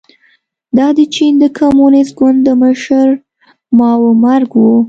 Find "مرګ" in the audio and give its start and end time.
4.23-4.49